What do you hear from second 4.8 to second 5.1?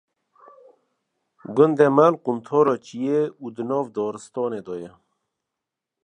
ye.